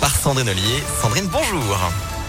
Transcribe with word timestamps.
par 0.00 0.14
Sandrine 0.14 0.48
Ollier. 0.48 0.82
Sandrine, 1.00 1.28
bonjour. 1.28 1.76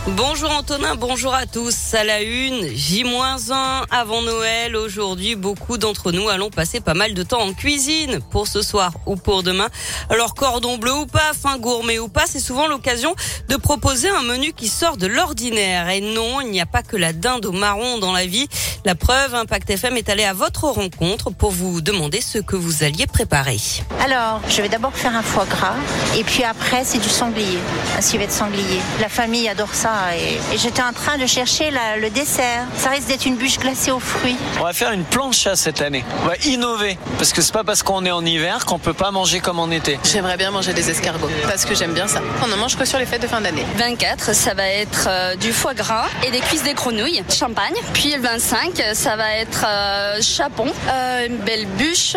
Bonjour 0.07 0.49
Antonin, 0.49 0.95
bonjour 0.95 1.31
à 1.31 1.45
tous. 1.45 1.93
À 1.93 2.03
la 2.03 2.23
une, 2.23 2.67
J-1 2.75 3.85
avant 3.91 4.23
Noël. 4.23 4.75
Aujourd'hui, 4.75 5.35
beaucoup 5.35 5.77
d'entre 5.77 6.11
nous 6.11 6.27
allons 6.27 6.49
passer 6.49 6.79
pas 6.79 6.95
mal 6.95 7.13
de 7.13 7.21
temps 7.21 7.41
en 7.41 7.53
cuisine 7.53 8.19
pour 8.31 8.47
ce 8.47 8.63
soir 8.63 8.93
ou 9.05 9.15
pour 9.15 9.43
demain. 9.43 9.69
Alors 10.09 10.33
cordon 10.33 10.79
bleu 10.79 10.91
ou 10.91 11.05
pas, 11.05 11.33
fin 11.39 11.59
gourmet 11.59 11.99
ou 11.99 12.07
pas, 12.07 12.23
c'est 12.25 12.39
souvent 12.39 12.65
l'occasion 12.65 13.15
de 13.47 13.55
proposer 13.57 14.09
un 14.09 14.23
menu 14.23 14.53
qui 14.53 14.69
sort 14.69 14.97
de 14.97 15.05
l'ordinaire. 15.05 15.87
Et 15.89 16.01
non, 16.01 16.41
il 16.41 16.49
n'y 16.49 16.61
a 16.61 16.65
pas 16.65 16.81
que 16.81 16.97
la 16.97 17.13
dinde 17.13 17.45
au 17.45 17.51
marron 17.51 17.99
dans 17.99 18.11
la 18.11 18.25
vie. 18.25 18.47
La 18.85 18.95
preuve, 18.95 19.35
Impact 19.35 19.69
FM 19.69 19.97
est 19.97 20.09
allé 20.09 20.23
à 20.23 20.33
votre 20.33 20.63
rencontre 20.63 21.29
pour 21.29 21.51
vous 21.51 21.79
demander 21.79 22.21
ce 22.21 22.39
que 22.39 22.55
vous 22.55 22.83
alliez 22.83 23.05
préparer. 23.05 23.59
Alors, 24.03 24.41
je 24.49 24.63
vais 24.63 24.69
d'abord 24.69 24.95
faire 24.95 25.15
un 25.15 25.21
foie 25.21 25.45
gras 25.45 25.75
et 26.17 26.23
puis 26.23 26.43
après, 26.43 26.83
c'est 26.85 26.97
du 26.97 27.09
sanglier, 27.09 27.59
un 27.95 28.01
civet 28.01 28.25
de 28.25 28.31
sanglier. 28.31 28.81
La 28.99 29.07
famille 29.07 29.47
adore 29.47 29.75
ça 29.75 29.90
et, 30.15 30.57
j'étais 30.57 30.81
en 30.81 30.93
train 30.93 31.17
de 31.17 31.25
chercher 31.25 31.71
le 31.71 32.09
dessert. 32.09 32.65
Ça 32.77 32.89
risque 32.89 33.07
d'être 33.07 33.25
une 33.25 33.35
bûche 33.35 33.57
glacée 33.57 33.91
aux 33.91 33.99
fruits. 33.99 34.37
On 34.59 34.63
va 34.63 34.73
faire 34.73 34.91
une 34.91 35.03
plancha 35.03 35.55
cette 35.55 35.81
année. 35.81 36.03
On 36.23 36.27
va 36.27 36.35
innover 36.45 36.97
parce 37.17 37.33
que 37.33 37.41
c'est 37.41 37.53
pas 37.53 37.63
parce 37.63 37.83
qu'on 37.83 38.05
est 38.05 38.11
en 38.11 38.25
hiver 38.25 38.65
qu'on 38.65 38.79
peut 38.79 38.93
pas 38.93 39.11
manger 39.11 39.39
comme 39.39 39.59
en 39.59 39.69
été. 39.71 39.99
J'aimerais 40.03 40.37
bien 40.37 40.51
manger 40.51 40.73
des 40.73 40.89
escargots 40.89 41.29
parce 41.47 41.65
que 41.65 41.75
j'aime 41.75 41.93
bien 41.93 42.07
ça. 42.07 42.21
On 42.43 42.47
ne 42.47 42.55
mange 42.55 42.77
que 42.77 42.85
sur 42.85 42.99
les 42.99 43.05
fêtes 43.05 43.21
de 43.21 43.27
fin 43.27 43.41
d'année? 43.41 43.65
24, 43.77 44.33
ça 44.33 44.53
va 44.53 44.67
être 44.67 45.07
euh, 45.07 45.35
du 45.35 45.51
foie 45.51 45.73
gras 45.73 46.07
et 46.25 46.31
des 46.31 46.39
cuisses 46.39 46.63
des 46.63 46.73
grenouilles, 46.73 47.23
champagne. 47.33 47.75
Puis 47.93 48.13
le 48.13 48.21
25, 48.21 48.81
ça 48.93 49.15
va 49.15 49.35
être 49.35 49.65
euh, 49.67 50.21
chapon, 50.21 50.67
euh, 50.89 51.27
une 51.27 51.37
belle 51.37 51.65
bûche 51.77 52.15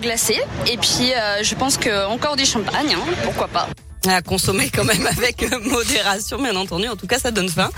glacée 0.00 0.40
et 0.66 0.76
puis 0.76 1.12
je 1.42 1.54
pense 1.54 1.76
que 1.76 2.06
encore 2.06 2.36
du 2.36 2.44
champagne, 2.44 2.94
hein, 2.94 3.12
pourquoi 3.22 3.48
pas 3.48 3.68
à 4.12 4.22
consommer 4.22 4.70
quand 4.70 4.84
même 4.84 5.06
avec 5.06 5.44
modération, 5.64 6.40
bien 6.40 6.56
entendu. 6.56 6.88
En 6.88 6.96
tout 6.96 7.06
cas, 7.06 7.18
ça 7.18 7.30
donne 7.30 7.48
faim. 7.48 7.70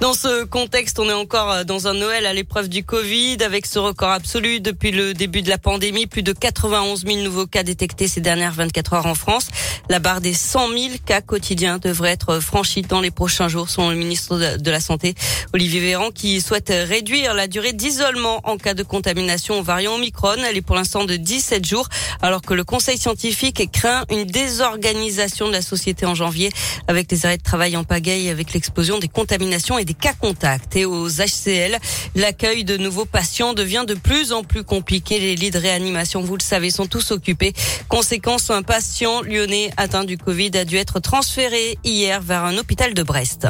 Dans 0.00 0.14
ce 0.14 0.44
contexte, 0.44 0.98
on 0.98 1.08
est 1.08 1.12
encore 1.12 1.64
dans 1.64 1.86
un 1.86 1.94
Noël 1.94 2.26
à 2.26 2.32
l'épreuve 2.32 2.68
du 2.68 2.84
Covid, 2.84 3.38
avec 3.44 3.66
ce 3.66 3.78
record 3.78 4.10
absolu 4.10 4.60
depuis 4.60 4.90
le 4.90 5.14
début 5.14 5.42
de 5.42 5.48
la 5.48 5.58
pandémie, 5.58 6.06
plus 6.06 6.22
de 6.22 6.32
91 6.32 7.04
000 7.06 7.18
nouveaux 7.22 7.46
cas 7.46 7.62
détectés 7.62 8.08
ces 8.08 8.20
dernières 8.20 8.52
24 8.52 8.94
heures 8.94 9.06
en 9.06 9.14
France. 9.14 9.48
La 9.88 9.98
barre 9.98 10.20
des 10.20 10.34
100 10.34 10.68
000 10.68 10.80
cas 11.04 11.20
quotidiens 11.20 11.78
devrait 11.78 12.10
être 12.10 12.40
franchie 12.40 12.82
dans 12.82 13.00
les 13.00 13.10
prochains 13.10 13.48
jours, 13.48 13.68
selon 13.68 13.90
le 13.90 13.96
ministre 13.96 14.56
de 14.56 14.70
la 14.70 14.80
Santé, 14.80 15.14
Olivier 15.52 15.80
Véran, 15.80 16.10
qui 16.10 16.40
souhaite 16.40 16.70
réduire 16.70 17.34
la 17.34 17.46
durée 17.46 17.72
d'isolement 17.72 18.40
en 18.44 18.56
cas 18.56 18.74
de 18.74 18.82
contamination 18.82 19.58
au 19.58 19.62
variant 19.62 19.94
Omicron. 19.94 20.36
Elle 20.48 20.56
est 20.56 20.62
pour 20.62 20.76
l'instant 20.76 21.04
de 21.04 21.16
17 21.16 21.64
jours, 21.64 21.88
alors 22.22 22.42
que 22.42 22.54
le 22.54 22.64
Conseil 22.64 22.98
scientifique 22.98 23.70
craint 23.70 24.04
une 24.10 24.24
désorganisation 24.24 25.48
de 25.48 25.52
la 25.52 25.62
société 25.76 26.04
en 26.04 26.14
janvier 26.14 26.50
avec 26.86 27.08
des 27.08 27.24
arrêts 27.24 27.38
de 27.38 27.42
travail 27.42 27.76
en 27.76 27.84
pagaille, 27.84 28.28
avec 28.28 28.52
l'explosion 28.52 28.98
des 28.98 29.08
contaminations 29.08 29.78
et 29.78 29.84
des 29.84 29.94
cas 29.94 30.12
contacts. 30.12 30.76
Et 30.76 30.84
aux 30.84 31.08
HCL, 31.08 31.78
l'accueil 32.14 32.64
de 32.64 32.76
nouveaux 32.76 33.06
patients 33.06 33.54
devient 33.54 33.84
de 33.86 33.94
plus 33.94 34.32
en 34.32 34.42
plus 34.44 34.64
compliqué. 34.64 35.18
Les 35.18 35.34
lits 35.34 35.50
de 35.50 35.58
réanimation, 35.58 36.20
vous 36.20 36.36
le 36.36 36.42
savez, 36.42 36.70
sont 36.70 36.86
tous 36.86 37.10
occupés. 37.10 37.54
Conséquence, 37.88 38.50
un 38.50 38.62
patient 38.62 39.22
lyonnais 39.22 39.70
atteint 39.76 40.04
du 40.04 40.18
Covid 40.18 40.50
a 40.54 40.64
dû 40.64 40.76
être 40.76 41.00
transféré 41.00 41.78
hier 41.84 42.20
vers 42.20 42.44
un 42.44 42.58
hôpital 42.58 42.92
de 42.92 43.02
Brest. 43.02 43.48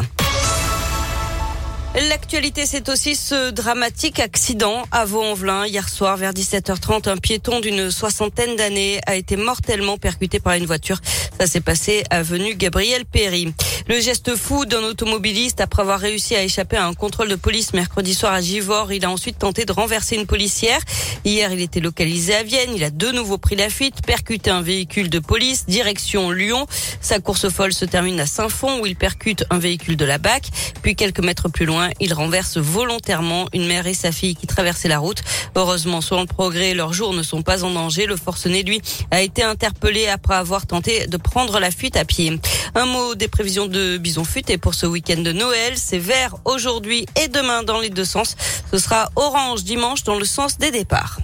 L'actualité, 1.94 2.64
c'est 2.64 2.88
aussi 2.88 3.14
ce 3.14 3.50
dramatique 3.50 4.18
accident 4.18 4.84
à 4.92 5.04
Vaux-en-Velin. 5.04 5.66
Hier 5.66 5.86
soir, 5.90 6.16
vers 6.16 6.32
17h30, 6.32 7.06
un 7.10 7.18
piéton 7.18 7.60
d'une 7.60 7.90
soixantaine 7.90 8.56
d'années 8.56 8.98
a 9.06 9.14
été 9.14 9.36
mortellement 9.36 9.98
percuté 9.98 10.40
par 10.40 10.54
une 10.54 10.64
voiture. 10.64 10.98
Ça 11.38 11.46
s'est 11.46 11.60
passé 11.60 12.02
avenue 12.08 12.54
Gabriel 12.54 13.04
Péry. 13.04 13.52
Le 13.88 14.00
geste 14.00 14.36
fou 14.36 14.64
d'un 14.64 14.82
automobiliste 14.84 15.60
après 15.60 15.82
avoir 15.82 16.00
réussi 16.00 16.34
à 16.34 16.42
échapper 16.42 16.76
à 16.76 16.86
un 16.86 16.94
contrôle 16.94 17.28
de 17.28 17.34
police 17.34 17.74
mercredi 17.74 18.14
soir 18.14 18.32
à 18.32 18.40
Givors. 18.40 18.92
Il 18.92 19.04
a 19.04 19.10
ensuite 19.10 19.38
tenté 19.38 19.64
de 19.64 19.72
renverser 19.72 20.16
une 20.16 20.26
policière. 20.26 20.78
Hier, 21.24 21.52
il 21.52 21.60
était 21.60 21.80
localisé 21.80 22.34
à 22.34 22.42
Vienne. 22.42 22.70
Il 22.74 22.84
a 22.84 22.90
de 22.90 23.10
nouveau 23.10 23.38
pris 23.38 23.56
la 23.56 23.68
fuite, 23.68 23.96
percuté 24.06 24.50
un 24.50 24.62
véhicule 24.62 25.10
de 25.10 25.18
police, 25.18 25.66
direction 25.66 26.30
Lyon. 26.30 26.66
Sa 27.00 27.18
course 27.18 27.50
folle 27.50 27.72
se 27.72 27.84
termine 27.84 28.20
à 28.20 28.26
Saint-Fond 28.26 28.80
où 28.80 28.86
il 28.86 28.96
percute 28.96 29.44
un 29.50 29.58
véhicule 29.58 29.96
de 29.96 30.04
la 30.04 30.18
BAC. 30.18 30.48
Puis 30.82 30.94
quelques 30.94 31.20
mètres 31.20 31.48
plus 31.48 31.66
loin, 31.66 31.81
il 32.00 32.14
renverse 32.14 32.56
volontairement 32.58 33.46
une 33.52 33.66
mère 33.66 33.86
et 33.86 33.94
sa 33.94 34.12
fille 34.12 34.34
qui 34.34 34.46
traversaient 34.46 34.88
la 34.88 34.98
route. 34.98 35.22
Heureusement, 35.54 36.00
selon 36.00 36.22
le 36.22 36.26
progrès, 36.26 36.74
leurs 36.74 36.92
jours 36.92 37.14
ne 37.14 37.22
sont 37.22 37.42
pas 37.42 37.64
en 37.64 37.70
danger. 37.70 38.06
Le 38.06 38.16
forcené, 38.16 38.62
lui, 38.62 38.80
a 39.10 39.22
été 39.22 39.42
interpellé 39.42 40.08
après 40.08 40.34
avoir 40.34 40.66
tenté 40.66 41.06
de 41.06 41.16
prendre 41.16 41.58
la 41.58 41.70
fuite 41.70 41.96
à 41.96 42.04
pied. 42.04 42.38
Un 42.74 42.86
mot 42.86 43.14
des 43.14 43.28
prévisions 43.28 43.66
de 43.66 43.96
Bison 43.98 44.24
Futé 44.24 44.58
pour 44.58 44.74
ce 44.74 44.86
week-end 44.86 45.20
de 45.20 45.32
Noël. 45.32 45.74
C'est 45.76 45.98
vert 45.98 46.36
aujourd'hui 46.44 47.06
et 47.22 47.28
demain 47.28 47.62
dans 47.62 47.80
les 47.80 47.90
deux 47.90 48.04
sens. 48.04 48.36
Ce 48.70 48.78
sera 48.78 49.10
orange 49.16 49.64
dimanche 49.64 50.04
dans 50.04 50.18
le 50.18 50.24
sens 50.24 50.58
des 50.58 50.70
départs. 50.70 51.18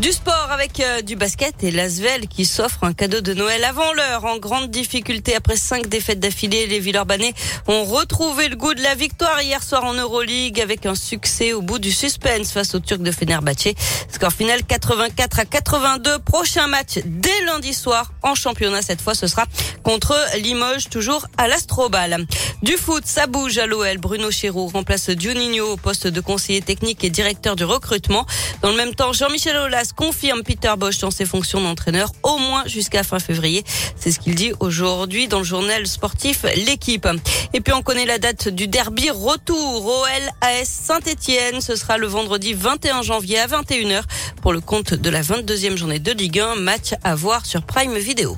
Du 0.00 0.10
sport 0.10 0.48
avec 0.50 0.80
euh, 0.80 1.02
du 1.02 1.16
basket 1.16 1.62
et 1.62 1.70
l'Asvel 1.70 2.26
qui 2.26 2.46
s'offre 2.46 2.82
un 2.82 2.94
cadeau 2.94 3.20
de 3.20 3.34
Noël 3.34 3.62
avant 3.62 3.92
l'heure. 3.92 4.24
En 4.24 4.38
grande 4.38 4.70
difficulté 4.70 5.34
après 5.36 5.54
cinq 5.54 5.86
défaites 5.86 6.18
d'affilée, 6.18 6.66
les 6.66 6.80
Villeurbanais 6.80 7.34
ont 7.68 7.84
retrouvé 7.84 8.48
le 8.48 8.56
goût 8.56 8.72
de 8.72 8.82
la 8.82 8.94
victoire 8.94 9.40
hier 9.42 9.62
soir 9.62 9.84
en 9.84 9.92
Euroleague 9.92 10.60
avec 10.60 10.86
un 10.86 10.94
succès 10.94 11.52
au 11.52 11.60
bout 11.60 11.78
du 11.78 11.92
suspense 11.92 12.52
face 12.52 12.74
aux 12.74 12.80
Turcs 12.80 13.02
de 13.02 13.12
Fenerbahçe. 13.12 13.74
Score 14.10 14.32
final 14.32 14.64
84 14.64 15.38
à 15.38 15.44
82. 15.44 16.18
Prochain 16.20 16.66
match 16.68 16.98
dès 17.04 17.44
lundi 17.44 17.74
soir 17.74 18.12
en 18.22 18.34
championnat. 18.34 18.80
Cette 18.80 19.02
fois, 19.02 19.14
ce 19.14 19.26
sera 19.26 19.44
contre 19.82 20.16
Limoges, 20.38 20.88
toujours 20.88 21.26
à 21.36 21.48
l'Astrobal. 21.48 22.26
Du 22.62 22.76
foot, 22.76 23.04
ça 23.04 23.26
bouge 23.26 23.58
à 23.58 23.66
l'OL. 23.66 23.98
Bruno 23.98 24.30
Chéroux 24.30 24.68
remplace 24.68 25.10
Juninho 25.18 25.72
au 25.72 25.76
poste 25.76 26.06
de 26.06 26.20
conseiller 26.20 26.62
technique 26.62 27.04
et 27.04 27.10
directeur 27.10 27.56
du 27.56 27.64
recrutement. 27.64 28.26
Dans 28.62 28.70
le 28.70 28.76
même 28.76 28.94
temps, 28.94 29.12
Jean-Michel 29.12 29.56
Aulas 29.56 29.81
confirme 29.92 30.42
Peter 30.42 30.72
Bosch 30.78 30.98
dans 30.98 31.10
ses 31.10 31.24
fonctions 31.24 31.60
d'entraîneur 31.60 32.12
au 32.22 32.38
moins 32.38 32.64
jusqu'à 32.66 33.02
fin 33.02 33.18
février. 33.18 33.64
C'est 33.96 34.12
ce 34.12 34.20
qu'il 34.20 34.34
dit 34.34 34.52
aujourd'hui 34.60 35.28
dans 35.28 35.38
le 35.38 35.44
journal 35.44 35.86
sportif 35.86 36.44
L'équipe. 36.66 37.08
Et 37.52 37.60
puis 37.60 37.72
on 37.72 37.82
connaît 37.82 38.06
la 38.06 38.18
date 38.18 38.48
du 38.48 38.68
derby 38.68 39.10
retour 39.10 39.86
OL 39.86 40.30
AS 40.40 40.64
Saint-Etienne. 40.66 41.60
Ce 41.60 41.74
sera 41.76 41.98
le 41.98 42.06
vendredi 42.06 42.54
21 42.54 43.02
janvier 43.02 43.40
à 43.40 43.46
21h 43.46 44.02
pour 44.40 44.52
le 44.52 44.60
compte 44.60 44.94
de 44.94 45.10
la 45.10 45.22
22e 45.22 45.76
journée 45.76 45.98
de 45.98 46.12
Ligue 46.12 46.40
1. 46.40 46.56
Match 46.56 46.94
à 47.02 47.14
voir 47.14 47.44
sur 47.46 47.62
Prime 47.62 47.96
Video. 47.98 48.36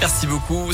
Merci 0.00 0.26
beaucoup. 0.26 0.72